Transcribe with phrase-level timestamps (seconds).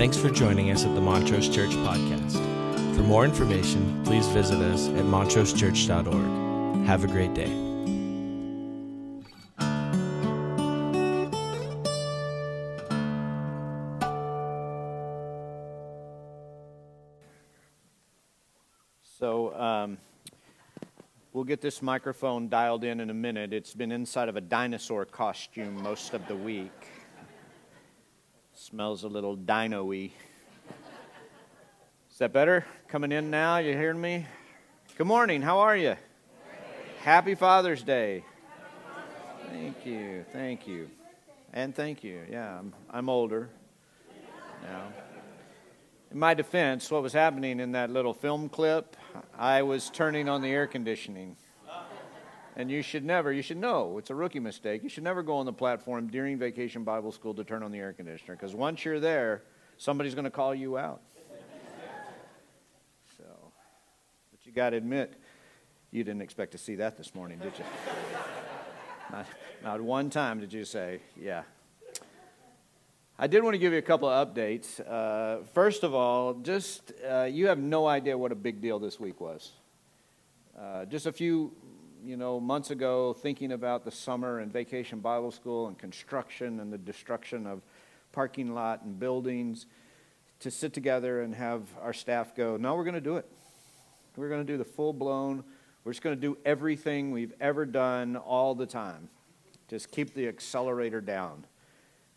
[0.00, 2.32] Thanks for joining us at the Montrose Church Podcast.
[2.96, 6.86] For more information, please visit us at montrosechurch.org.
[6.86, 7.50] Have a great day.
[19.18, 19.98] So um,
[21.34, 23.52] we'll get this microphone dialed in in a minute.
[23.52, 26.72] It's been inside of a dinosaur costume most of the week.
[28.70, 29.90] Smells a little dino.
[29.90, 30.10] Is
[32.18, 32.64] that better?
[32.86, 33.56] Coming in now?
[33.56, 34.28] You hearing me?
[34.96, 35.42] Good morning.
[35.42, 35.96] How are you?
[37.00, 38.22] Happy Father's Day.
[39.48, 40.24] Thank you.
[40.32, 40.88] Thank you.
[41.52, 42.22] And thank you.
[42.30, 43.50] Yeah, I'm, I'm older
[44.62, 44.82] now.
[46.12, 48.96] In my defense, what was happening in that little film clip,
[49.36, 51.34] I was turning on the air conditioning.
[52.60, 54.82] And you should never, you should know, it's a rookie mistake.
[54.82, 57.78] You should never go on the platform during vacation Bible school to turn on the
[57.78, 59.44] air conditioner because once you're there,
[59.78, 61.00] somebody's going to call you out.
[63.16, 63.24] So,
[64.30, 65.14] but you got to admit,
[65.90, 67.64] you didn't expect to see that this morning, did you?
[69.10, 69.26] not,
[69.64, 71.44] not one time did you say, yeah,
[73.18, 74.86] I did want to give you a couple of updates.
[74.86, 79.00] Uh, first of all, just uh, you have no idea what a big deal this
[79.00, 79.52] week was.
[80.60, 81.52] Uh, just a few,
[82.04, 86.72] you know, months ago, thinking about the summer and vacation Bible school and construction and
[86.72, 87.62] the destruction of
[88.12, 89.66] parking lot and buildings,
[90.40, 93.26] to sit together and have our staff go, no, we're going to do it.
[94.16, 95.44] We're going to do the full blown.
[95.84, 99.08] We're just going to do everything we've ever done all the time.
[99.68, 101.46] Just keep the accelerator down.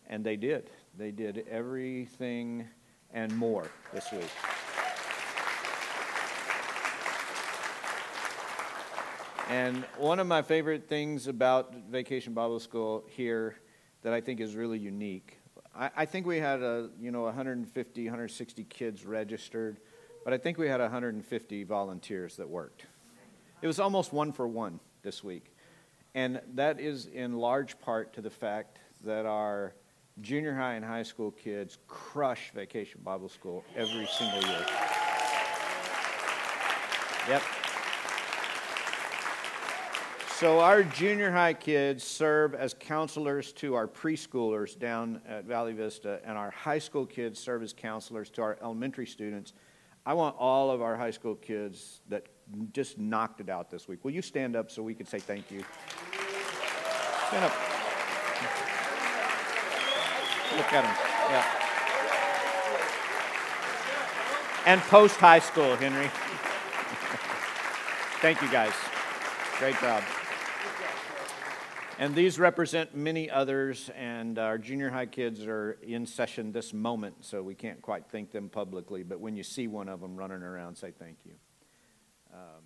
[0.06, 0.70] And they did.
[0.98, 2.66] They did everything
[3.12, 4.30] and more this week.
[9.50, 13.56] And one of my favorite things about Vacation Bible School here
[14.02, 15.38] that I think is really unique,
[15.76, 19.80] I, I, think we had a you know 150, 160 kids registered,
[20.24, 22.86] but I think we had 150 volunteers that worked.
[23.60, 25.54] It was almost one for one this week,
[26.14, 29.74] and that is in large part to the fact that our
[30.22, 34.66] junior high and high school kids crush Vacation Bible School every single year.
[37.28, 37.42] Yep.
[40.38, 46.20] So, our junior high kids serve as counselors to our preschoolers down at Valley Vista,
[46.24, 49.52] and our high school kids serve as counselors to our elementary students.
[50.04, 52.26] I want all of our high school kids that
[52.72, 54.04] just knocked it out this week.
[54.04, 55.64] Will you stand up so we can say thank you?
[57.28, 57.52] Stand up.
[60.56, 60.96] Look at him.
[61.30, 61.44] Yeah.
[64.66, 66.08] And post high school, Henry.
[68.20, 68.72] thank you guys.
[69.60, 70.02] Great job.
[71.96, 77.24] And these represent many others, and our junior high kids are in session this moment,
[77.24, 79.04] so we can't quite thank them publicly.
[79.04, 81.34] But when you see one of them running around, say thank you.
[82.32, 82.62] Um,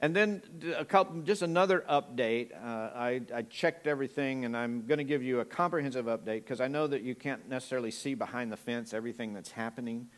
[0.00, 0.42] and then
[0.78, 2.52] a couple, just another update.
[2.54, 6.62] Uh, I, I, checked everything, and I'm going to give you a comprehensive update because
[6.62, 10.08] I know that you can't necessarily see behind the fence everything that's happening.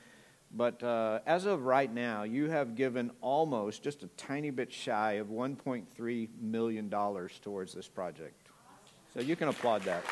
[0.53, 5.15] But uh, as of right now, you have given almost just a tiny bit shy
[5.15, 6.91] of $1.3 million
[7.41, 8.42] towards this project.
[9.15, 10.05] So you can applaud that.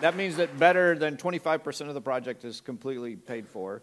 [0.00, 3.82] That means that better than 25% of the project is completely paid for.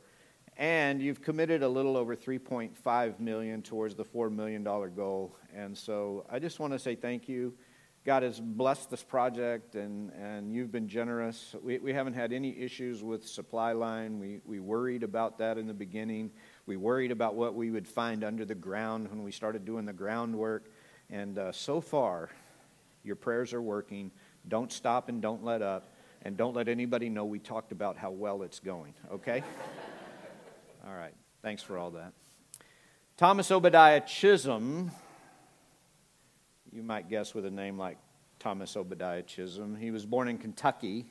[0.57, 5.35] And you've committed a little over 3.5 million towards the 4 million dollar goal.
[5.55, 7.53] And so I just want to say thank you.
[8.05, 11.55] God has blessed this project and, and you've been generous.
[11.63, 14.19] We, we haven't had any issues with supply line.
[14.19, 16.31] We, we worried about that in the beginning.
[16.65, 19.93] We worried about what we would find under the ground when we started doing the
[19.93, 20.69] groundwork.
[21.09, 22.29] And uh, so far,
[23.03, 24.11] your prayers are working.
[24.47, 25.93] Don't stop and don't let up.
[26.23, 29.43] And don't let anybody know we talked about how well it's going, okay?
[30.87, 31.13] all right.
[31.41, 32.13] Thanks for all that.
[33.17, 34.89] Thomas Obadiah Chisholm,
[36.71, 37.97] you might guess with a name like
[38.39, 39.75] Thomas Obadiah Chisholm.
[39.75, 41.05] He was born in Kentucky.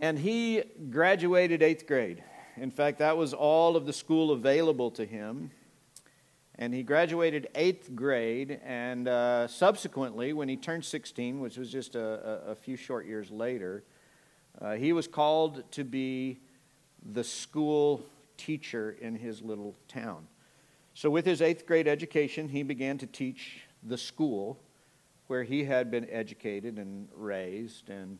[0.00, 2.24] And he graduated eighth grade.
[2.56, 5.50] In fact, that was all of the school available to him.
[6.56, 11.94] And he graduated eighth grade, and uh, subsequently, when he turned 16, which was just
[11.94, 13.84] a, a few short years later,
[14.60, 16.40] uh, he was called to be
[17.02, 18.04] the school
[18.36, 20.26] teacher in his little town.
[20.94, 24.60] So, with his eighth grade education, he began to teach the school
[25.28, 27.88] where he had been educated and raised.
[27.88, 28.18] And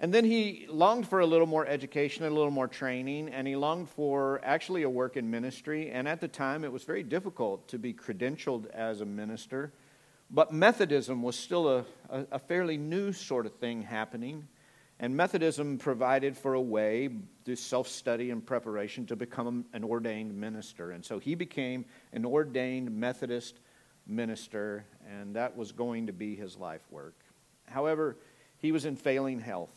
[0.00, 3.48] and then he longed for a little more education, and a little more training, and
[3.48, 5.90] he longed for actually a work in ministry.
[5.90, 9.72] And at the time, it was very difficult to be credentialed as a minister
[10.30, 14.46] But Methodism was still a, a, a fairly new sort of thing happening.
[15.00, 17.08] And Methodism provided for a way,
[17.44, 20.90] through self study and preparation, to become an ordained minister.
[20.90, 23.60] And so he became an ordained Methodist
[24.06, 27.14] minister, and that was going to be his life work.
[27.66, 28.16] However,
[28.58, 29.70] he was in failing health.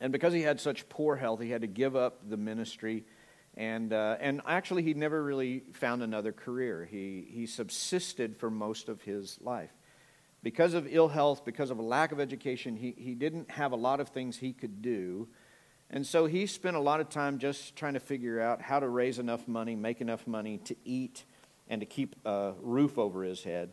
[0.00, 3.04] And because he had such poor health, he had to give up the ministry.
[3.56, 6.84] And, uh, and actually, he never really found another career.
[6.88, 9.72] He, he subsisted for most of his life.
[10.42, 13.76] Because of ill health, because of a lack of education, he, he didn't have a
[13.76, 15.28] lot of things he could do.
[15.90, 18.88] And so he spent a lot of time just trying to figure out how to
[18.88, 21.24] raise enough money, make enough money to eat,
[21.68, 23.70] and to keep a roof over his head.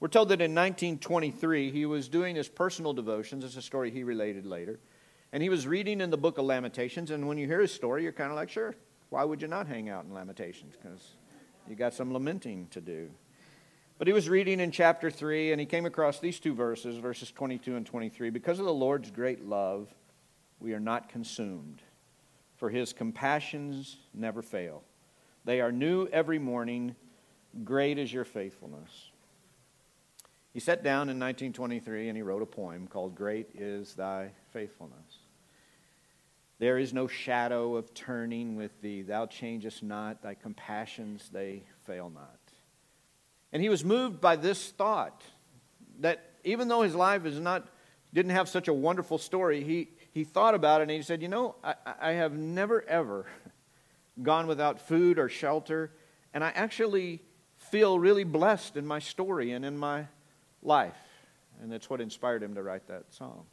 [0.00, 3.44] We're told that in 1923, he was doing his personal devotions.
[3.44, 4.80] It's a story he related later.
[5.32, 7.10] And he was reading in the book of Lamentations.
[7.10, 8.74] And when you hear his story, you're kind of like, sure,
[9.10, 10.74] why would you not hang out in Lamentations?
[10.80, 11.12] Because
[11.68, 13.10] you got some lamenting to do.
[13.98, 17.30] But he was reading in chapter 3, and he came across these two verses, verses
[17.30, 18.30] 22 and 23.
[18.30, 19.94] Because of the Lord's great love,
[20.58, 21.82] we are not consumed,
[22.56, 24.82] for his compassions never fail.
[25.44, 26.96] They are new every morning.
[27.62, 29.10] Great is your faithfulness.
[30.52, 35.09] He sat down in 1923 and he wrote a poem called Great is Thy Faithfulness.
[36.60, 39.00] There is no shadow of turning with thee.
[39.00, 40.20] Thou changest not.
[40.20, 42.38] Thy compassions, they fail not.
[43.50, 45.22] And he was moved by this thought
[46.00, 47.66] that even though his life is not,
[48.12, 51.28] didn't have such a wonderful story, he, he thought about it and he said, You
[51.28, 53.24] know, I, I have never, ever
[54.22, 55.90] gone without food or shelter.
[56.34, 57.22] And I actually
[57.56, 60.08] feel really blessed in my story and in my
[60.62, 60.92] life.
[61.62, 63.46] And that's what inspired him to write that song.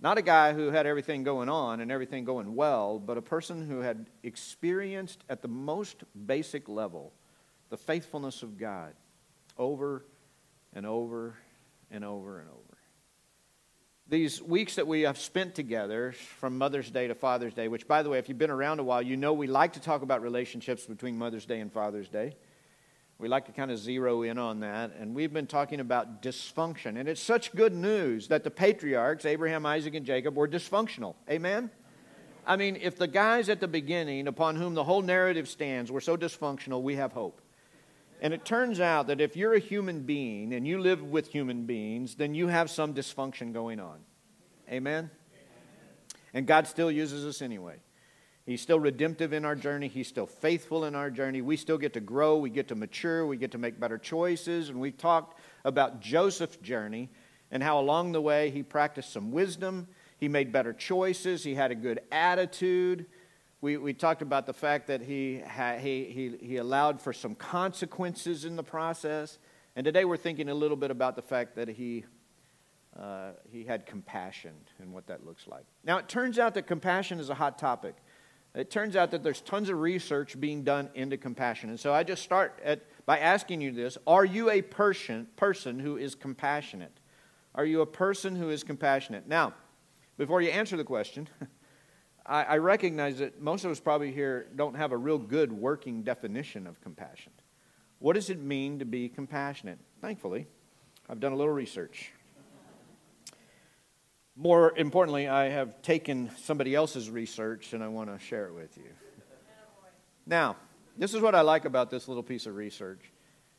[0.00, 3.66] Not a guy who had everything going on and everything going well, but a person
[3.66, 7.12] who had experienced at the most basic level
[7.70, 8.94] the faithfulness of God
[9.56, 10.04] over
[10.74, 11.36] and over
[11.90, 12.78] and over and over.
[14.06, 18.02] These weeks that we have spent together from Mother's Day to Father's Day, which, by
[18.02, 20.20] the way, if you've been around a while, you know we like to talk about
[20.20, 22.36] relationships between Mother's Day and Father's Day.
[23.18, 24.92] We like to kind of zero in on that.
[24.98, 26.98] And we've been talking about dysfunction.
[26.98, 31.14] And it's such good news that the patriarchs, Abraham, Isaac, and Jacob, were dysfunctional.
[31.30, 31.70] Amen?
[32.46, 36.00] I mean, if the guys at the beginning, upon whom the whole narrative stands, were
[36.00, 37.40] so dysfunctional, we have hope.
[38.20, 41.66] And it turns out that if you're a human being and you live with human
[41.66, 43.98] beings, then you have some dysfunction going on.
[44.70, 45.10] Amen?
[46.32, 47.76] And God still uses us anyway.
[48.46, 49.88] He's still redemptive in our journey.
[49.88, 51.40] He's still faithful in our journey.
[51.40, 52.36] We still get to grow.
[52.36, 53.26] We get to mature.
[53.26, 54.68] We get to make better choices.
[54.68, 57.08] And we've talked about Joseph's journey
[57.50, 59.88] and how along the way he practiced some wisdom.
[60.18, 61.42] He made better choices.
[61.42, 63.06] He had a good attitude.
[63.62, 67.34] We, we talked about the fact that he, ha, he, he, he allowed for some
[67.34, 69.38] consequences in the process.
[69.74, 72.04] And today we're thinking a little bit about the fact that he,
[72.98, 75.64] uh, he had compassion and what that looks like.
[75.82, 77.96] Now, it turns out that compassion is a hot topic.
[78.54, 81.70] It turns out that there's tons of research being done into compassion.
[81.70, 85.80] And so I just start at, by asking you this Are you a person, person
[85.80, 86.92] who is compassionate?
[87.54, 89.26] Are you a person who is compassionate?
[89.28, 89.54] Now,
[90.16, 91.28] before you answer the question,
[92.26, 96.02] I, I recognize that most of us probably here don't have a real good working
[96.02, 97.32] definition of compassion.
[97.98, 99.78] What does it mean to be compassionate?
[100.00, 100.46] Thankfully,
[101.08, 102.12] I've done a little research.
[104.36, 108.76] More importantly, I have taken somebody else's research and I want to share it with
[108.76, 108.90] you.
[110.26, 110.56] Now,
[110.96, 113.00] this is what I like about this little piece of research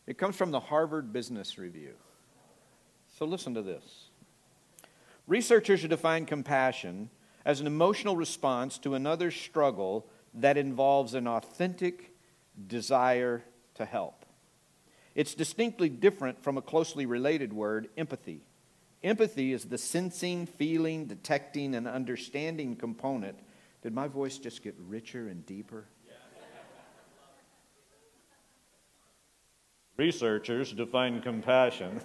[0.08, 1.94] it comes from the Harvard Business Review.
[3.18, 4.10] So listen to this.
[5.26, 7.10] Researchers define compassion
[7.44, 10.06] as an emotional response to another's struggle
[10.36, 12.12] that involves an authentic
[12.68, 13.44] desire
[13.76, 14.26] to help.
[15.16, 18.42] It's distinctly different from a closely related word, empathy.
[19.06, 23.38] Empathy is the sensing, feeling, detecting, and understanding component.
[23.84, 25.86] Did my voice just get richer and deeper?
[29.98, 32.02] Researchers define compassion.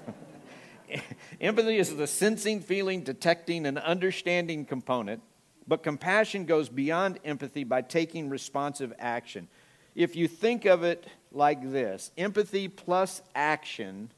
[1.40, 5.22] Empathy is the sensing, feeling, detecting, and understanding component,
[5.66, 9.48] but compassion goes beyond empathy by taking responsive action.
[9.94, 14.10] If you think of it like this empathy plus action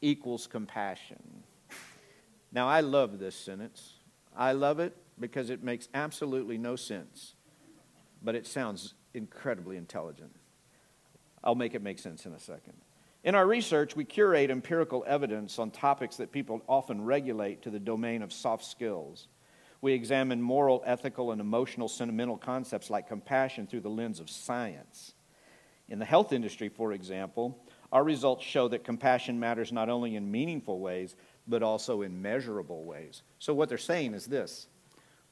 [0.00, 1.39] equals compassion.
[2.52, 3.94] Now, I love this sentence.
[4.36, 7.34] I love it because it makes absolutely no sense,
[8.22, 10.34] but it sounds incredibly intelligent.
[11.42, 12.74] I'll make it make sense in a second.
[13.22, 17.78] In our research, we curate empirical evidence on topics that people often regulate to the
[17.78, 19.28] domain of soft skills.
[19.82, 25.14] We examine moral, ethical, and emotional sentimental concepts like compassion through the lens of science.
[25.88, 27.58] In the health industry, for example,
[27.92, 31.16] our results show that compassion matters not only in meaningful ways,
[31.50, 33.22] but also in measurable ways.
[33.38, 34.68] So, what they're saying is this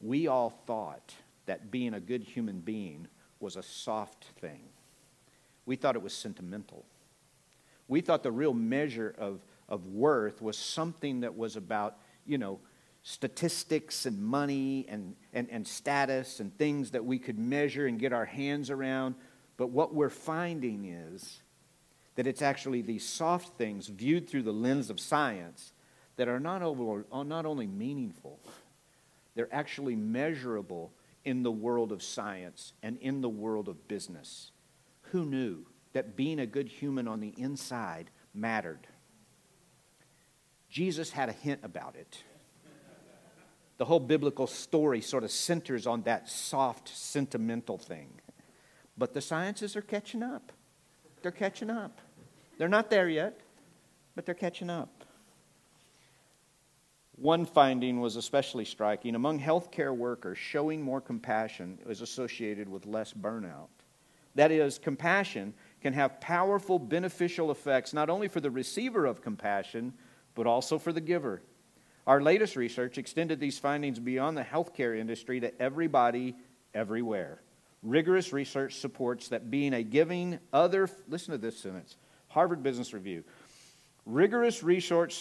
[0.00, 1.14] we all thought
[1.46, 3.08] that being a good human being
[3.40, 4.60] was a soft thing,
[5.64, 6.84] we thought it was sentimental.
[7.86, 11.96] We thought the real measure of, of worth was something that was about,
[12.26, 12.60] you know,
[13.02, 18.12] statistics and money and, and, and status and things that we could measure and get
[18.12, 19.14] our hands around.
[19.56, 21.40] But what we're finding is
[22.16, 25.72] that it's actually these soft things viewed through the lens of science
[26.18, 28.38] that are not, over, uh, not only meaningful,
[29.34, 30.92] they're actually measurable
[31.24, 34.50] in the world of science and in the world of business.
[35.12, 38.88] Who knew that being a good human on the inside mattered?
[40.68, 42.22] Jesus had a hint about it.
[43.78, 48.08] The whole biblical story sort of centers on that soft, sentimental thing.
[48.96, 50.50] But the sciences are catching up.
[51.22, 52.00] They're catching up.
[52.58, 53.38] They're not there yet,
[54.16, 54.97] but they're catching up.
[57.20, 59.16] One finding was especially striking.
[59.16, 63.68] Among healthcare workers, showing more compassion is associated with less burnout.
[64.36, 69.94] That is, compassion can have powerful beneficial effects not only for the receiver of compassion,
[70.36, 71.42] but also for the giver.
[72.06, 76.36] Our latest research extended these findings beyond the healthcare industry to everybody,
[76.72, 77.42] everywhere.
[77.82, 81.96] Rigorous research supports that being a giving other, listen to this sentence
[82.28, 83.24] Harvard Business Review.
[84.08, 85.12] Rigorous research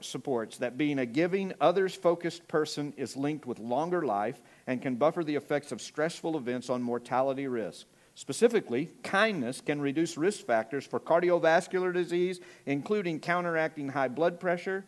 [0.00, 4.96] supports that being a giving, others focused person is linked with longer life and can
[4.96, 7.86] buffer the effects of stressful events on mortality risk.
[8.16, 14.84] Specifically, kindness can reduce risk factors for cardiovascular disease, including counteracting high blood pressure.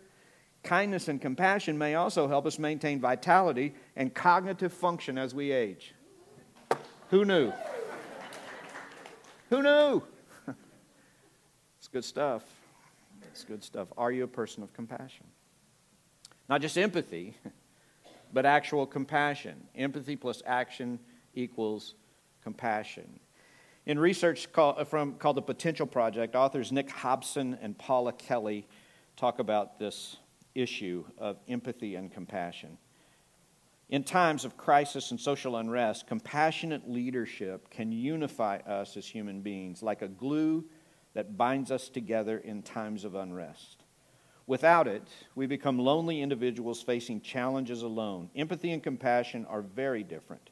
[0.64, 5.94] Kindness and compassion may also help us maintain vitality and cognitive function as we age.
[7.10, 7.52] Who knew?
[9.50, 10.02] Who knew?
[11.78, 12.42] it's good stuff.
[13.34, 13.88] It's good stuff.
[13.98, 15.26] Are you a person of compassion?
[16.48, 17.36] Not just empathy,
[18.32, 19.66] but actual compassion.
[19.74, 21.00] Empathy plus action
[21.34, 21.96] equals
[22.44, 23.18] compassion.
[23.86, 28.68] In research called, uh, from, called the Potential Project, authors Nick Hobson and Paula Kelly
[29.16, 30.16] talk about this
[30.54, 32.78] issue of empathy and compassion.
[33.88, 39.82] In times of crisis and social unrest, compassionate leadership can unify us as human beings
[39.82, 40.66] like a glue
[41.14, 43.84] that binds us together in times of unrest.
[44.46, 48.28] Without it, we become lonely individuals facing challenges alone.
[48.36, 50.50] Empathy and compassion are very different.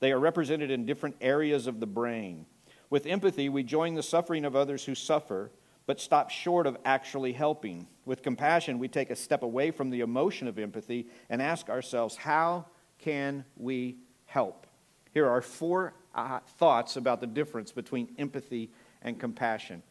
[0.00, 2.44] They are represented in different areas of the brain.
[2.90, 5.52] With empathy, we join the suffering of others who suffer,
[5.86, 7.86] but stop short of actually helping.
[8.04, 12.16] With compassion, we take a step away from the emotion of empathy and ask ourselves,
[12.16, 12.66] how
[12.98, 14.66] can we help?
[15.14, 18.70] Here are four uh, thoughts about the difference between empathy
[19.02, 19.82] and compassion.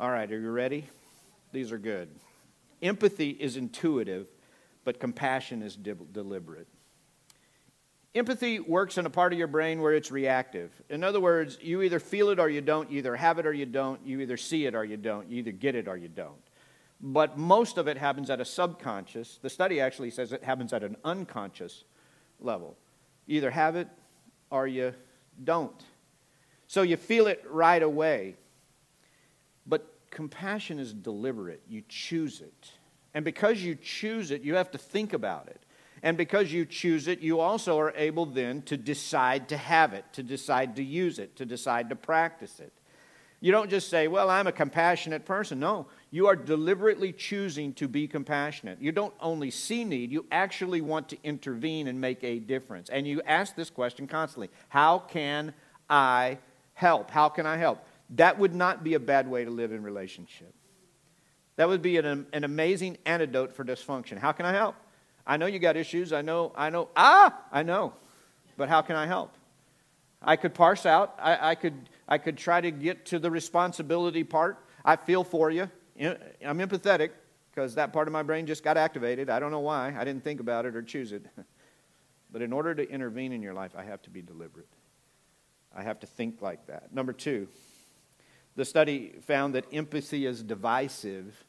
[0.00, 0.86] All right, are you ready?
[1.50, 2.08] These are good.
[2.80, 4.28] Empathy is intuitive,
[4.84, 6.68] but compassion is de- deliberate.
[8.14, 10.70] Empathy works in a part of your brain where it's reactive.
[10.88, 13.52] In other words, you either feel it or you don't, you either have it or
[13.52, 16.06] you don't, you either see it or you don't, you either get it or you
[16.06, 16.44] don't.
[17.00, 19.40] But most of it happens at a subconscious.
[19.42, 21.82] The study actually says it happens at an unconscious
[22.38, 22.76] level.
[23.26, 23.88] You either have it
[24.48, 24.94] or you
[25.42, 25.82] don't.
[26.68, 28.36] So you feel it right away.
[30.10, 31.62] Compassion is deliberate.
[31.68, 32.72] You choose it.
[33.14, 35.60] And because you choose it, you have to think about it.
[36.02, 40.04] And because you choose it, you also are able then to decide to have it,
[40.12, 42.72] to decide to use it, to decide to practice it.
[43.40, 45.60] You don't just say, Well, I'm a compassionate person.
[45.60, 48.80] No, you are deliberately choosing to be compassionate.
[48.80, 52.88] You don't only see need, you actually want to intervene and make a difference.
[52.88, 55.54] And you ask this question constantly How can
[55.88, 56.38] I
[56.74, 57.10] help?
[57.10, 57.84] How can I help?
[58.10, 60.54] That would not be a bad way to live in relationship.
[61.56, 64.18] That would be an, an amazing antidote for dysfunction.
[64.18, 64.76] How can I help?
[65.26, 66.12] I know you got issues.
[66.12, 67.94] I know, I know, ah, I know.
[68.56, 69.34] But how can I help?
[70.22, 71.14] I could parse out.
[71.18, 74.58] I, I, could, I could try to get to the responsibility part.
[74.84, 75.70] I feel for you.
[76.00, 77.10] I'm empathetic
[77.50, 79.28] because that part of my brain just got activated.
[79.28, 79.94] I don't know why.
[79.98, 81.26] I didn't think about it or choose it.
[82.32, 84.68] but in order to intervene in your life, I have to be deliberate.
[85.74, 86.94] I have to think like that.
[86.94, 87.48] Number two,
[88.58, 91.44] the study found that empathy is divisive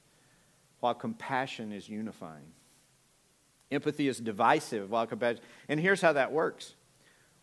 [0.80, 2.54] while compassion is unifying.
[3.72, 5.42] Empathy is divisive while compassion.
[5.68, 6.76] And here's how that works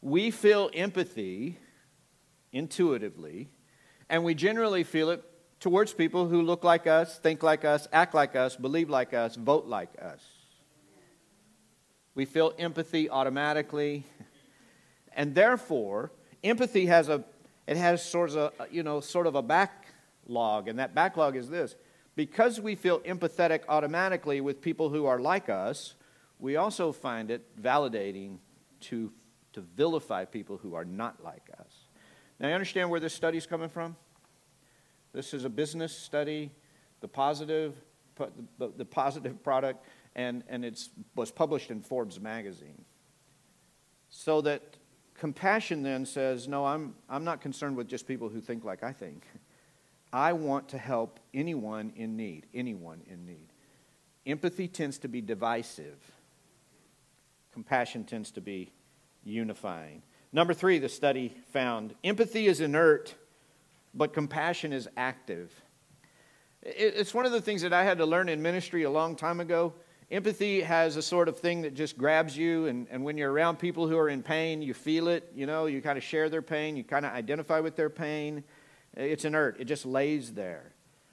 [0.00, 1.58] we feel empathy
[2.52, 3.48] intuitively,
[4.08, 5.24] and we generally feel it
[5.58, 9.34] towards people who look like us, think like us, act like us, believe like us,
[9.34, 10.24] vote like us.
[12.14, 14.04] We feel empathy automatically.
[15.12, 16.12] And therefore,
[16.44, 17.24] empathy has a
[17.66, 20.68] it has sort of a, you know, sort of a backlog.
[20.68, 21.76] And that backlog is this
[22.14, 25.94] because we feel empathetic automatically with people who are like us,
[26.38, 28.38] we also find it validating
[28.80, 29.12] to,
[29.52, 31.86] to vilify people who are not like us.
[32.40, 33.96] Now, you understand where this study is coming from?
[35.12, 36.50] This is a business study,
[37.00, 37.74] the positive,
[38.58, 42.84] the positive product, and, and it was published in Forbes magazine.
[44.08, 44.62] So that
[45.18, 48.92] compassion then says, no, I'm, I'm not concerned with just people who think like I
[48.92, 49.24] think.
[50.12, 53.48] I want to help anyone in need, anyone in need.
[54.24, 55.98] Empathy tends to be divisive.
[57.52, 58.70] Compassion tends to be
[59.24, 60.02] unifying.
[60.32, 63.14] Number three, the study found empathy is inert,
[63.94, 65.52] but compassion is active.
[66.62, 69.40] It's one of the things that I had to learn in ministry a long time
[69.40, 69.72] ago.
[70.10, 73.58] Empathy has a sort of thing that just grabs you, and, and when you're around
[73.58, 75.32] people who are in pain, you feel it.
[75.34, 78.44] You know, you kind of share their pain, you kind of identify with their pain.
[78.96, 80.72] It's inert, it just lays there.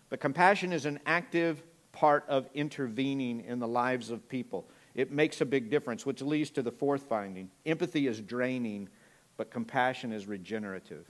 [0.09, 4.69] But compassion is an active part of intervening in the lives of people.
[4.93, 8.89] It makes a big difference, which leads to the fourth finding empathy is draining,
[9.37, 11.07] but compassion is regenerative.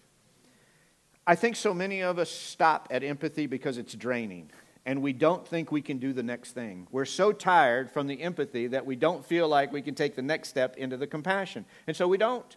[1.27, 4.51] I think so many of us stop at empathy because it's draining
[4.85, 6.87] and we don't think we can do the next thing.
[6.91, 10.21] We're so tired from the empathy that we don't feel like we can take the
[10.21, 11.65] next step into the compassion.
[11.87, 12.55] And so we don't.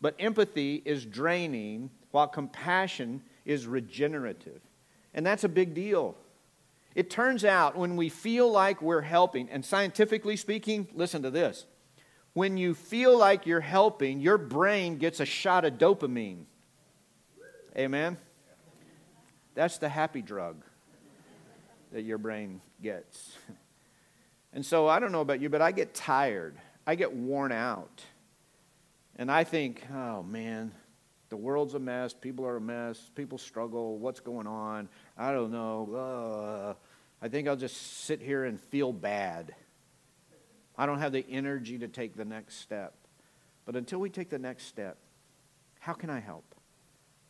[0.00, 4.62] But empathy is draining while compassion is regenerative.
[5.12, 6.16] And that's a big deal.
[6.94, 11.66] It turns out when we feel like we're helping, and scientifically speaking, listen to this.
[12.32, 16.44] When you feel like you're helping, your brain gets a shot of dopamine.
[17.76, 18.16] Amen?
[19.54, 20.64] That's the happy drug
[21.94, 23.38] that your brain gets.
[24.52, 26.56] And so I don't know about you, but I get tired.
[26.86, 28.02] I get worn out.
[29.16, 30.72] And I think, oh man,
[31.28, 32.12] the world's a mess.
[32.12, 33.12] People are a mess.
[33.14, 33.96] People struggle.
[33.98, 34.88] What's going on?
[35.16, 36.76] I don't know.
[37.22, 39.54] I think I'll just sit here and feel bad.
[40.76, 42.94] I don't have the energy to take the next step.
[43.64, 44.98] But until we take the next step,
[45.78, 46.56] how can I help?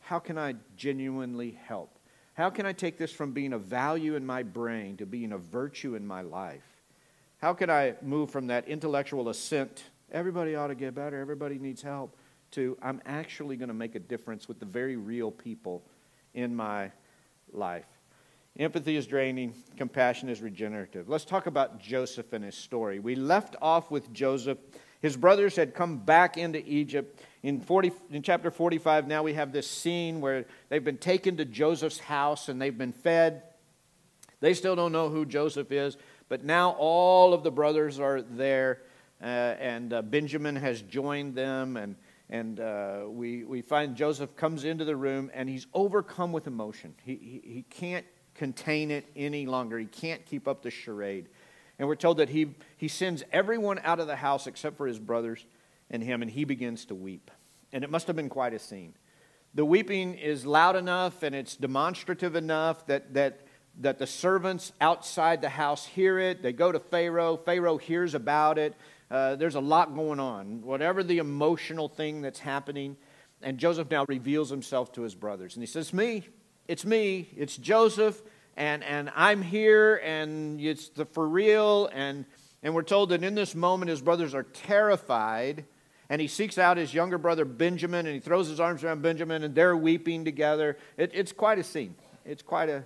[0.01, 1.99] How can I genuinely help?
[2.35, 5.39] How can I take this from being a value in my brain to being a
[5.39, 6.65] virtue in my life?
[7.39, 11.81] How can I move from that intellectual assent, everybody ought to get better, everybody needs
[11.81, 12.17] help,
[12.53, 15.85] to I'm actually going to make a difference with the very real people
[16.35, 16.91] in my
[17.53, 17.87] life?
[18.59, 21.09] Empathy is draining, compassion is regenerative.
[21.09, 22.99] Let's talk about Joseph and his story.
[22.99, 24.59] We left off with Joseph.
[25.01, 29.53] His brothers had come back into Egypt in, 40, in chapter 45, now we have
[29.53, 33.43] this scene where they've been taken to Joseph's house and they've been fed.
[34.41, 35.99] They still don't know who Joseph is,
[36.31, 38.81] but now all of the brothers are there,
[39.21, 41.77] uh, and uh, Benjamin has joined them.
[41.77, 41.97] And,
[42.31, 46.95] and uh, we, we find Joseph comes into the room and he's overcome with emotion.
[47.05, 51.29] He, he, he can't contain it any longer, he can't keep up the charade.
[51.79, 54.99] And we're told that he, he sends everyone out of the house except for his
[54.99, 55.45] brothers
[55.91, 57.31] and him, and he begins to weep.
[57.73, 58.95] And it must have been quite a scene.
[59.55, 63.41] The weeping is loud enough and it's demonstrative enough that, that,
[63.81, 66.43] that the servants outside the house hear it.
[66.43, 67.37] They go to Pharaoh.
[67.37, 68.75] Pharaoh hears about it.
[69.11, 72.97] Uh, there's a lot going on, whatever the emotional thing that's happening.
[73.43, 75.55] And Joseph now reveals himself to his brothers.
[75.55, 76.27] And he says, Me,
[76.67, 78.21] it's me, it's Joseph,
[78.57, 81.89] and, and I'm here, and it's the, for real.
[81.93, 82.25] And,
[82.63, 85.65] and we're told that in this moment, his brothers are terrified
[86.09, 89.43] and he seeks out his younger brother Benjamin and he throws his arms around Benjamin
[89.43, 90.77] and they're weeping together.
[90.97, 91.95] It, it's quite a scene.
[92.25, 92.85] It's quite a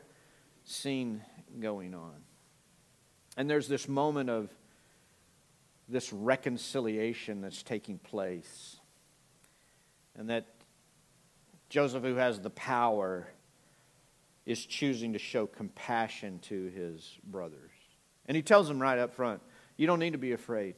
[0.64, 1.22] scene
[1.60, 2.14] going on.
[3.36, 4.50] And there's this moment of
[5.88, 8.76] this reconciliation that's taking place.
[10.16, 10.46] And that
[11.68, 13.28] Joseph, who has the power,
[14.46, 17.70] is choosing to show compassion to his brothers.
[18.26, 19.40] And he tells them right up front
[19.76, 20.74] you don't need to be afraid.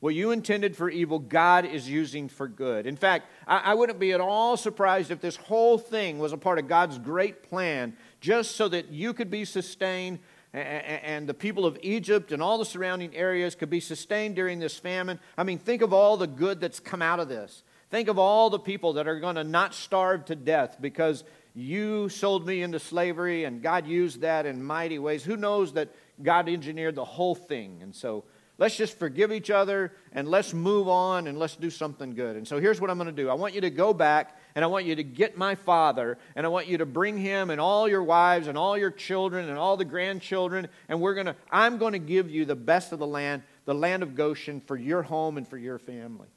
[0.00, 2.86] What you intended for evil, God is using for good.
[2.86, 6.36] In fact, I, I, wouldn't be at all surprised if this whole thing was a
[6.36, 10.20] part of God's great plan just so that you could be sustained
[10.52, 14.60] and, and the people of Egypt and all the surrounding areas could be sustained during
[14.60, 15.18] this famine.
[15.36, 17.64] I mean, think of all the good that's come out of this.
[17.90, 22.08] Think of all the people that are going to not starve to death because you
[22.08, 25.24] sold me into slavery and God used that in mighty ways.
[25.24, 27.80] Who knows that God engineered the whole thing?
[27.82, 28.24] And so,
[28.58, 32.34] Let's just forgive each other and let's move on and let's do something good.
[32.34, 34.64] And so here's what I'm going to do I want you to go back and
[34.64, 37.60] I want you to get my father and I want you to bring him and
[37.60, 40.66] all your wives and all your children and all the grandchildren.
[40.88, 43.74] And we're going to, I'm going to give you the best of the land, the
[43.74, 46.28] land of Goshen for your home and for your family.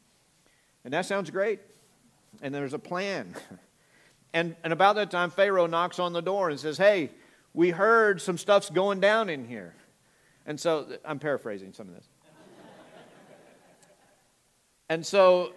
[0.85, 1.59] And that sounds great.
[2.43, 3.33] And there's a plan.
[4.33, 7.09] And, and about that time, Pharaoh knocks on the door and says, Hey,
[7.53, 9.75] we heard some stuff's going down in here.
[10.45, 12.05] And so, I'm paraphrasing some of this.
[14.91, 15.53] And so,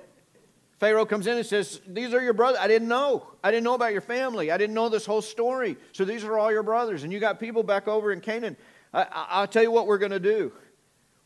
[0.78, 2.60] Pharaoh comes in and says, These are your brothers.
[2.60, 3.26] I didn't know.
[3.42, 4.52] I didn't know about your family.
[4.52, 5.76] I didn't know this whole story.
[5.90, 7.02] So, these are all your brothers.
[7.02, 8.56] And you got people back over in Canaan.
[8.92, 10.52] I, will tell you what we're going to do.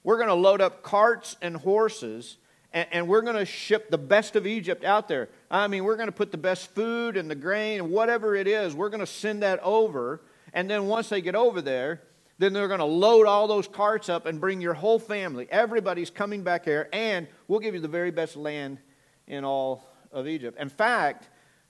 [0.04, 2.38] We're going to load up carts and horses,
[2.72, 5.28] and, and we're going to ship the best of Egypt out there.
[5.50, 8.46] I mean, we're going to put the best food and the grain and whatever it
[8.46, 10.22] is, we're going to send that over.
[10.54, 12.00] And then once they get over there,
[12.38, 15.46] then they're going to load all those carts up and bring your whole family.
[15.50, 18.78] Everybody's coming back here, and we'll give you the very best land
[19.26, 20.58] in all of Egypt.
[20.58, 21.28] In fact,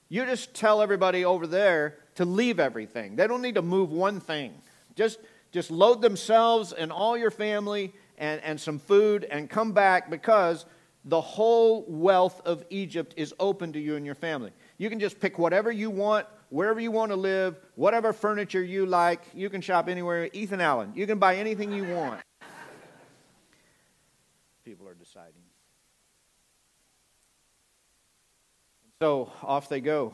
[0.09, 3.15] you just tell everybody over there to leave everything.
[3.15, 4.53] They don't need to move one thing.
[4.95, 5.19] Just,
[5.51, 10.65] just load themselves and all your family and, and some food and come back because
[11.05, 14.51] the whole wealth of Egypt is open to you and your family.
[14.77, 18.85] You can just pick whatever you want, wherever you want to live, whatever furniture you
[18.85, 19.21] like.
[19.33, 20.29] You can shop anywhere.
[20.33, 22.21] Ethan Allen, you can buy anything you want.
[24.65, 25.33] People are deciding.
[29.01, 30.13] So off they go.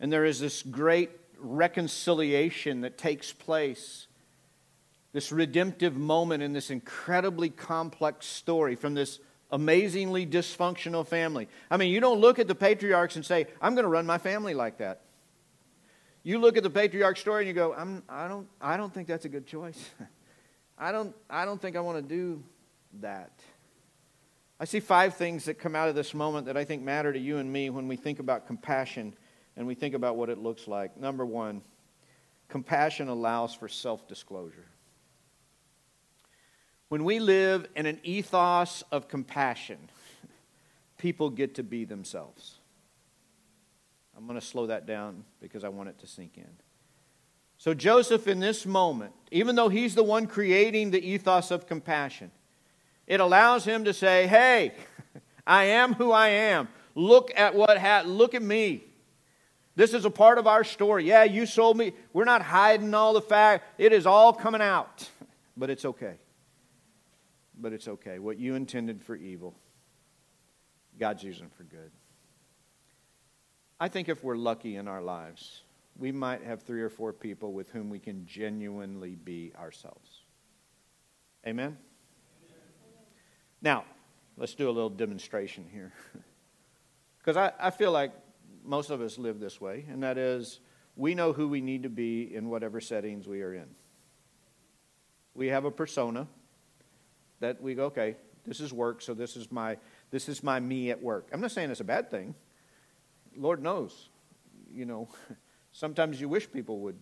[0.00, 4.06] And there is this great reconciliation that takes place
[5.12, 9.18] this redemptive moment in this incredibly complex story from this
[9.50, 11.48] amazingly dysfunctional family.
[11.70, 14.18] I mean, you don't look at the patriarchs and say, I'm going to run my
[14.18, 15.02] family like that.
[16.22, 19.08] You look at the patriarch story and you go, I'm, I, don't, I don't think
[19.08, 19.90] that's a good choice.
[20.78, 22.42] I, don't, I don't think I want to do
[23.00, 23.32] that.
[24.60, 27.18] I see five things that come out of this moment that I think matter to
[27.18, 29.14] you and me when we think about compassion
[29.56, 30.96] and we think about what it looks like.
[30.96, 31.62] Number one,
[32.48, 34.66] compassion allows for self disclosure.
[36.88, 39.78] When we live in an ethos of compassion,
[40.96, 42.54] people get to be themselves.
[44.16, 46.48] I'm going to slow that down because I want it to sink in.
[47.58, 52.30] So, Joseph, in this moment, even though he's the one creating the ethos of compassion,
[53.06, 54.72] it allows him to say, Hey,
[55.46, 56.68] I am who I am.
[56.94, 58.16] Look at what happened.
[58.16, 58.84] Look at me.
[59.76, 61.04] This is a part of our story.
[61.04, 61.92] Yeah, you sold me.
[62.12, 63.64] We're not hiding all the fact.
[63.78, 65.08] It is all coming out,
[65.56, 66.16] but it's okay
[67.60, 68.18] but it's okay.
[68.18, 69.54] What you intended for evil,
[70.98, 71.90] God's using for good.
[73.80, 75.62] I think if we're lucky in our lives,
[75.96, 80.22] we might have three or four people with whom we can genuinely be ourselves.
[81.46, 81.76] Amen?
[83.60, 83.84] Now,
[84.36, 85.92] let's do a little demonstration here.
[87.18, 88.12] Because I, I feel like
[88.64, 90.60] most of us live this way, and that is
[90.96, 93.66] we know who we need to be in whatever settings we are in.
[95.34, 96.26] We have a persona,
[97.40, 99.76] that we go, okay, this is work, so this is my
[100.10, 101.28] this is my me at work.
[101.32, 102.34] I'm not saying it's a bad thing.
[103.36, 104.08] Lord knows,
[104.72, 105.08] you know,
[105.72, 106.98] sometimes you wish people would.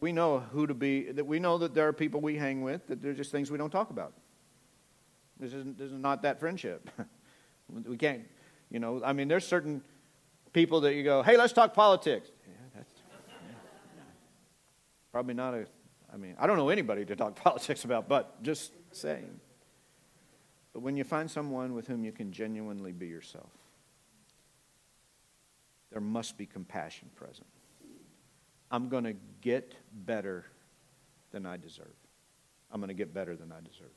[0.00, 1.12] we know who to be.
[1.12, 2.86] That we know that there are people we hang with.
[2.88, 4.12] That there's just things we don't talk about.
[5.38, 5.78] This isn't.
[5.78, 6.90] This is not that friendship.
[7.86, 8.22] we can't.
[8.68, 9.00] You know.
[9.02, 9.82] I mean, there's certain
[10.52, 12.30] people that you go, hey, let's talk politics.
[15.12, 15.66] Probably not a,
[16.12, 19.38] I mean, I don't know anybody to talk politics about, but just saying.
[20.72, 23.50] But when you find someone with whom you can genuinely be yourself,
[25.90, 27.46] there must be compassion present.
[28.70, 30.46] I'm going to get better
[31.30, 31.92] than I deserve.
[32.70, 33.92] I'm going to get better than I deserve.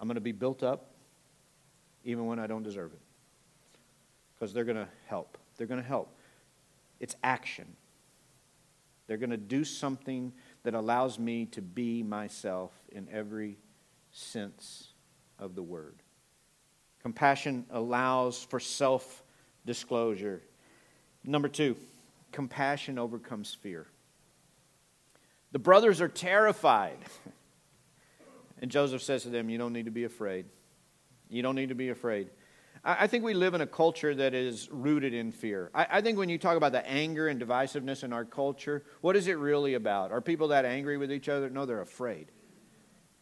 [0.00, 0.90] I'm going to be built up
[2.04, 2.98] even when I don't deserve it.
[4.34, 5.38] Because they're going to help.
[5.56, 6.12] They're going to help.
[6.98, 7.76] It's action.
[9.12, 13.58] They're going to do something that allows me to be myself in every
[14.10, 14.88] sense
[15.38, 15.96] of the word.
[17.02, 19.22] Compassion allows for self
[19.66, 20.40] disclosure.
[21.24, 21.76] Number two,
[22.32, 23.86] compassion overcomes fear.
[25.50, 26.96] The brothers are terrified.
[28.62, 30.46] And Joseph says to them, You don't need to be afraid.
[31.28, 32.30] You don't need to be afraid.
[32.84, 35.70] I think we live in a culture that is rooted in fear.
[35.72, 39.28] I, think when you talk about the anger and divisiveness in our culture, what is
[39.28, 40.10] it really about?
[40.10, 41.48] Are people that angry with each other?
[41.48, 42.32] No, they're afraid.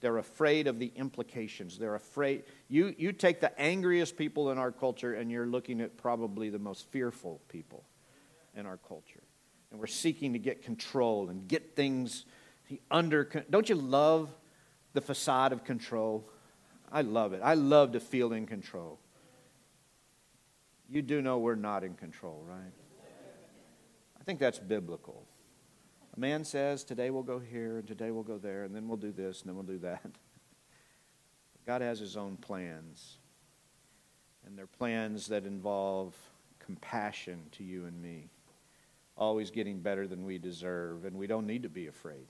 [0.01, 1.79] They're afraid of the implications.
[1.79, 2.44] They're afraid.
[2.68, 6.59] You, you take the angriest people in our culture, and you're looking at probably the
[6.59, 7.85] most fearful people
[8.57, 9.23] in our culture.
[9.70, 12.25] And we're seeking to get control and get things
[12.90, 13.25] under.
[13.51, 14.31] Don't you love
[14.94, 16.27] the facade of control?
[16.90, 17.42] I love it.
[17.44, 18.99] I love to feel in control.
[20.90, 22.72] You do know we're not in control, right?
[24.20, 25.24] I think that's biblical.
[26.16, 28.96] A man says, Today we'll go here, and today we'll go there, and then we'll
[28.96, 30.05] do this, and then we'll do that.
[31.66, 33.18] God has his own plans.
[34.44, 36.16] And they're plans that involve
[36.59, 38.31] compassion to you and me,
[39.16, 42.26] always getting better than we deserve, and we don't need to be afraid.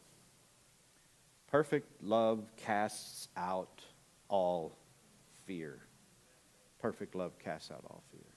[1.50, 3.82] Perfect love casts out
[4.28, 4.76] all
[5.46, 5.78] fear.
[6.78, 8.29] Perfect love casts out all fear.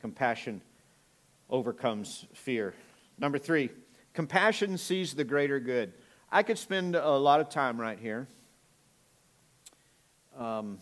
[0.00, 0.62] Compassion
[1.48, 2.74] overcomes fear.
[3.18, 3.70] Number three,
[4.14, 5.92] compassion sees the greater good.
[6.30, 8.28] I could spend a lot of time right here.
[10.38, 10.78] Um,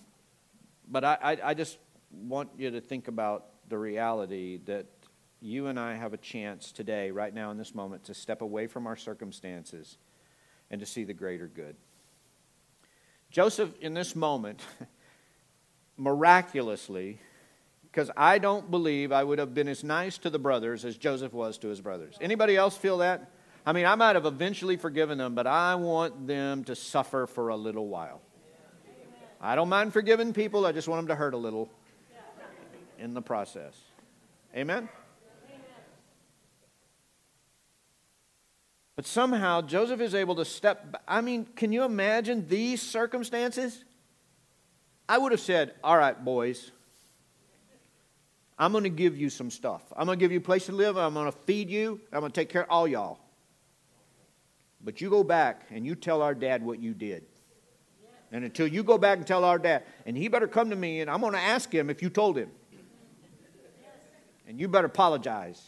[0.89, 1.79] but I, I, I just
[2.13, 4.87] want you to think about the reality that
[5.41, 8.67] you and I have a chance today, right now in this moment, to step away
[8.67, 9.99] from our circumstances
[10.71, 11.77] and to see the greater good.
[13.31, 14.61] Joseph, in this moment,
[15.97, 17.21] miraculously,
[17.99, 21.33] because I don't believe I would have been as nice to the brothers as Joseph
[21.33, 22.15] was to his brothers.
[22.21, 23.33] Anybody else feel that?
[23.67, 27.49] I mean, I might have eventually forgiven them, but I want them to suffer for
[27.49, 28.21] a little while.
[29.41, 31.69] I don't mind forgiving people, I just want them to hurt a little
[33.01, 33.75] in the process.
[34.55, 34.89] Amen?
[38.95, 41.03] But somehow Joseph is able to step back.
[41.09, 43.83] I mean, can you imagine these circumstances?
[45.09, 46.71] I would have said, All right, boys,
[48.59, 49.83] I'm going to give you some stuff.
[49.97, 50.97] I'm going to give you a place to live.
[50.97, 52.01] I'm going to feed you.
[52.13, 53.21] I'm going to take care of all y'all.
[54.83, 57.25] But you go back and you tell our dad what you did.
[58.33, 61.01] And until you go back and tell our dad, and he better come to me
[61.01, 62.51] and I'm going to ask him if you told him.
[64.47, 65.63] And you better apologize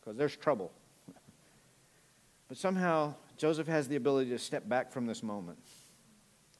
[0.00, 0.72] because there's trouble.
[2.48, 5.58] But somehow, Joseph has the ability to step back from this moment.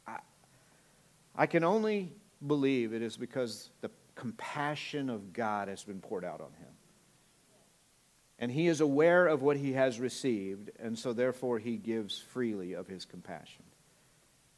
[0.07, 0.19] I,
[1.35, 2.13] I can only
[2.47, 6.75] believe it is because the compassion of God has been poured out on him.
[8.41, 12.73] And he is aware of what he has received, and so therefore he gives freely
[12.73, 13.63] of his compassion.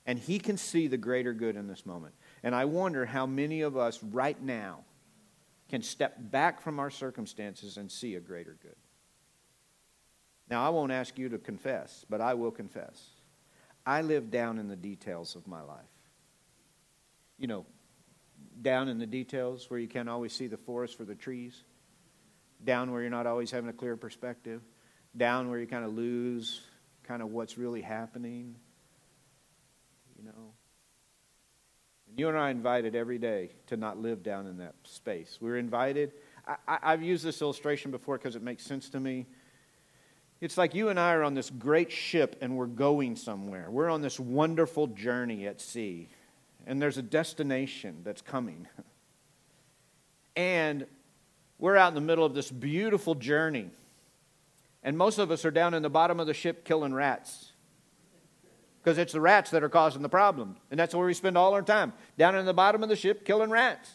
[0.06, 2.14] And he can see the greater good in this moment.
[2.42, 4.80] And I wonder how many of us right now
[5.68, 8.76] can step back from our circumstances and see a greater good.
[10.48, 13.10] Now, I won't ask you to confess, but I will confess.
[13.86, 15.84] I live down in the details of my life.
[17.38, 17.66] You know,
[18.60, 21.62] down in the details where you can't always see the forest for the trees,
[22.64, 24.60] down where you're not always having a clear perspective,
[25.16, 26.60] down where you kind of lose
[27.04, 28.54] kind of what's really happening.
[30.18, 30.52] You know,
[32.08, 35.38] and you and I are invited every day to not live down in that space.
[35.40, 36.12] We're invited.
[36.46, 39.26] I, I've used this illustration before because it makes sense to me.
[40.40, 43.70] It's like you and I are on this great ship and we're going somewhere.
[43.70, 46.08] We're on this wonderful journey at sea,
[46.66, 48.66] and there's a destination that's coming.
[50.36, 50.86] And
[51.58, 53.70] we're out in the middle of this beautiful journey,
[54.82, 57.52] and most of us are down in the bottom of the ship killing rats
[58.82, 60.56] because it's the rats that are causing the problem.
[60.70, 63.24] And that's where we spend all our time down in the bottom of the ship
[63.24, 63.90] killing rats.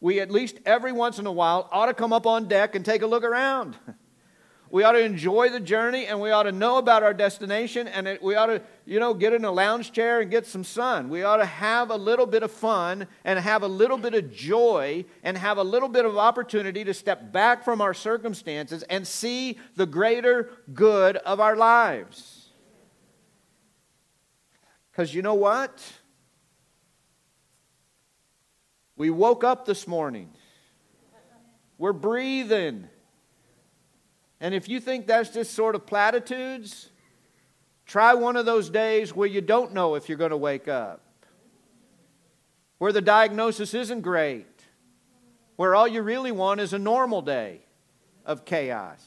[0.00, 2.84] We at least every once in a while ought to come up on deck and
[2.84, 3.76] take a look around.
[4.74, 8.08] We ought to enjoy the journey and we ought to know about our destination and
[8.08, 11.08] it, we ought to, you know, get in a lounge chair and get some sun.
[11.10, 14.32] We ought to have a little bit of fun and have a little bit of
[14.32, 19.06] joy and have a little bit of opportunity to step back from our circumstances and
[19.06, 22.48] see the greater good of our lives.
[24.90, 25.80] Because you know what?
[28.96, 30.32] We woke up this morning.
[31.78, 32.88] We're breathing.
[34.44, 36.90] And if you think that's just sort of platitudes,
[37.86, 41.00] try one of those days where you don't know if you're going to wake up,
[42.76, 44.44] where the diagnosis isn't great,
[45.56, 47.60] where all you really want is a normal day
[48.26, 49.02] of chaos.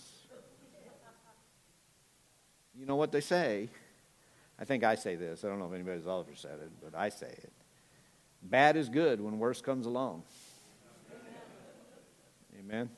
[2.76, 3.70] You know what they say?
[4.58, 5.46] I think I say this.
[5.46, 7.54] I don't know if anybody's ever said it, but I say it.
[8.42, 10.24] Bad is good when worse comes along.
[12.60, 12.90] Amen.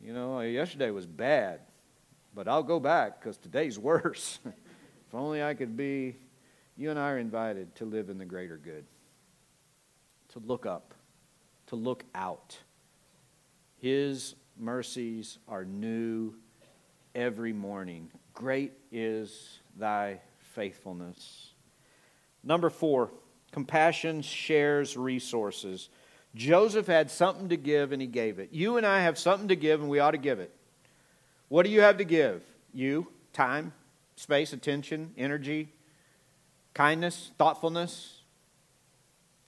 [0.00, 1.60] You know, yesterday was bad,
[2.34, 4.38] but I'll go back because today's worse.
[4.44, 6.16] if only I could be,
[6.76, 8.84] you and I are invited to live in the greater good,
[10.30, 10.94] to look up,
[11.66, 12.56] to look out.
[13.78, 16.34] His mercies are new
[17.14, 18.10] every morning.
[18.34, 21.50] Great is thy faithfulness.
[22.44, 23.10] Number four,
[23.50, 25.88] compassion shares resources.
[26.38, 28.50] Joseph had something to give and he gave it.
[28.52, 30.54] You and I have something to give and we ought to give it.
[31.48, 32.42] What do you have to give?
[32.72, 33.72] You, time,
[34.14, 35.72] space, attention, energy,
[36.74, 38.20] kindness, thoughtfulness,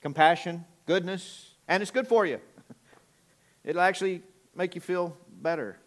[0.00, 2.40] compassion, goodness, and it's good for you.
[3.64, 4.22] It'll actually
[4.56, 5.78] make you feel better.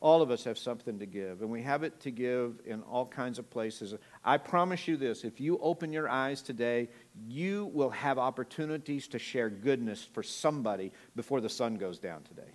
[0.00, 3.06] All of us have something to give, and we have it to give in all
[3.06, 3.94] kinds of places.
[4.24, 6.88] I promise you this if you open your eyes today,
[7.28, 12.50] you will have opportunities to share goodness for somebody before the sun goes down today.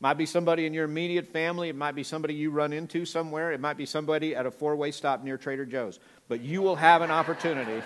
[0.00, 1.70] Might be somebody in your immediate family.
[1.70, 3.50] It might be somebody you run into somewhere.
[3.50, 5.98] It might be somebody at a four way stop near Trader Joe's.
[6.28, 7.82] But you will have an opportunity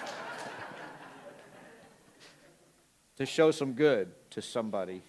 [3.16, 5.02] to show some good to somebody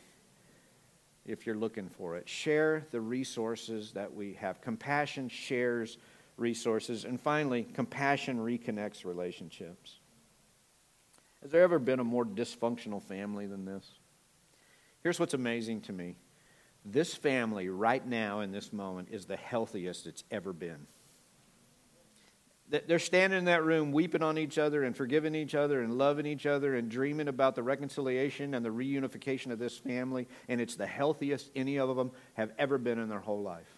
[1.26, 2.28] if you're looking for it.
[2.28, 4.62] Share the resources that we have.
[4.62, 5.98] Compassion shares
[6.38, 7.06] resources.
[7.06, 10.00] And finally, compassion reconnects relationships.
[11.42, 13.86] Has there ever been a more dysfunctional family than this?
[15.02, 16.16] Here's what's amazing to me
[16.86, 20.88] this family, right now in this moment, is the healthiest it's ever been.
[22.88, 26.26] They're standing in that room weeping on each other and forgiving each other and loving
[26.26, 30.28] each other and dreaming about the reconciliation and the reunification of this family.
[30.48, 33.70] And it's the healthiest any of them have ever been in their whole life,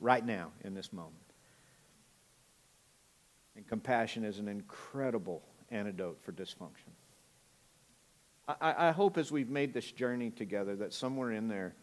[0.00, 1.16] right now in this moment.
[3.54, 6.92] And compassion is an incredible antidote for dysfunction.
[8.48, 11.74] I, I hope as we've made this journey together that somewhere in there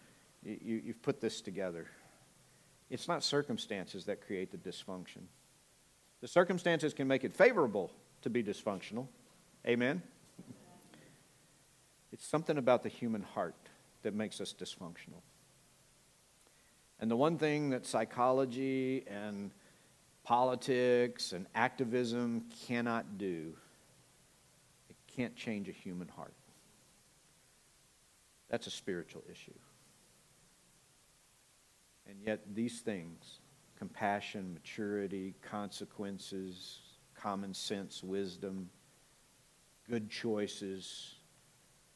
[0.44, 1.86] you, you've put this together.
[2.90, 5.28] It's not circumstances that create the dysfunction.
[6.22, 9.08] The circumstances can make it favorable to be dysfunctional.
[9.66, 10.02] Amen?
[12.12, 13.56] It's something about the human heart
[14.02, 15.22] that makes us dysfunctional.
[17.00, 19.52] And the one thing that psychology and
[20.24, 23.54] politics and activism cannot do,
[24.90, 26.34] it can't change a human heart.
[28.50, 29.54] That's a spiritual issue.
[32.08, 33.40] And yet, these things
[33.80, 36.82] compassion, maturity, consequences,
[37.16, 38.70] common sense, wisdom,
[39.90, 41.16] good choices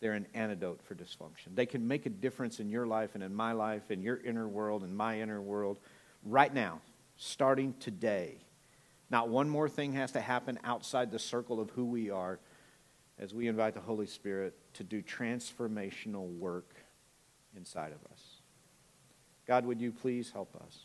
[0.03, 1.55] they're an antidote for dysfunction.
[1.55, 4.49] They can make a difference in your life and in my life, in your inner
[4.49, 5.79] world and my inner world,
[6.25, 6.81] right now,
[7.15, 8.35] starting today.
[9.09, 12.41] Not one more thing has to happen outside the circle of who we are
[13.17, 16.75] as we invite the Holy Spirit to do transformational work
[17.55, 18.41] inside of us.
[19.47, 20.79] God, would you please help us?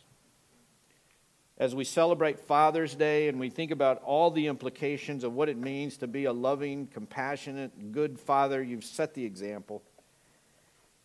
[1.59, 5.59] As we celebrate Father's Day and we think about all the implications of what it
[5.59, 9.83] means to be a loving, compassionate, good father, you've set the example.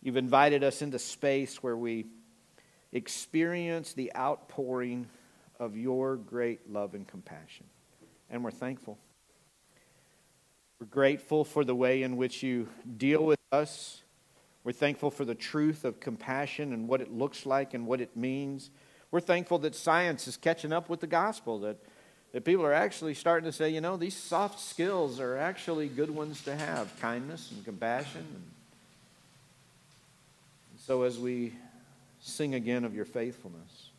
[0.00, 2.06] You've invited us into space where we
[2.92, 5.08] experience the outpouring
[5.58, 7.66] of your great love and compassion.
[8.30, 8.96] And we're thankful.
[10.78, 14.04] We're grateful for the way in which you deal with us
[14.64, 18.16] we're thankful for the truth of compassion and what it looks like and what it
[18.16, 18.70] means.
[19.14, 21.76] We're thankful that science is catching up with the gospel, that,
[22.32, 26.10] that people are actually starting to say, you know, these soft skills are actually good
[26.10, 28.26] ones to have kindness and compassion.
[28.28, 28.42] And,
[30.80, 31.52] so as we
[32.22, 33.90] sing again of your faithfulness,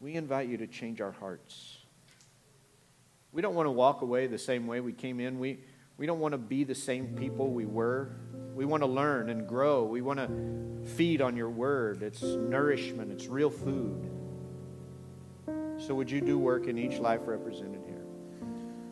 [0.00, 1.76] we invite you to change our hearts.
[3.30, 5.38] We don't want to walk away the same way we came in.
[5.38, 5.58] We,
[6.02, 8.10] we don't want to be the same people we were.
[8.56, 9.84] We want to learn and grow.
[9.84, 12.02] We want to feed on your word.
[12.02, 14.10] It's nourishment, it's real food.
[15.78, 18.02] So, would you do work in each life represented here?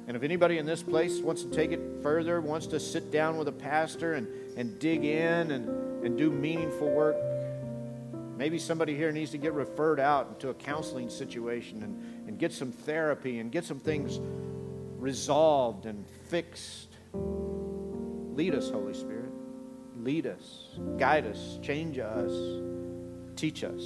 [0.07, 3.37] And if anybody in this place wants to take it further, wants to sit down
[3.37, 7.17] with a pastor and, and dig in and, and do meaningful work,
[8.37, 12.53] maybe somebody here needs to get referred out into a counseling situation and, and get
[12.53, 14.21] some therapy and get some things
[15.01, 16.90] resolved and fixed.
[18.41, 19.31] Lead us, Holy Spirit
[20.03, 22.33] lead us, guide us, change us,
[23.37, 23.83] teach us.